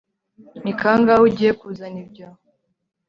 Ni 0.63 0.73
kangahe 0.79 1.21
ugiye 1.27 1.51
kuzana 1.59 1.97
ibyo 2.05 2.27